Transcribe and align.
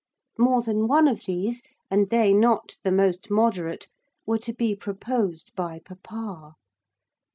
More 0.39 0.63
than 0.63 0.87
one 0.87 1.07
of 1.07 1.25
these, 1.25 1.61
and 1.91 2.09
they 2.09 2.33
not 2.33 2.79
the 2.83 2.91
most 2.91 3.29
moderate, 3.29 3.87
were 4.25 4.39
to 4.39 4.51
be 4.51 4.75
proposed 4.75 5.51
by 5.53 5.77
papa. 5.77 6.55